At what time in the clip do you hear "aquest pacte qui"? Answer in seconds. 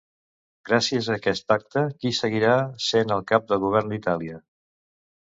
1.19-2.11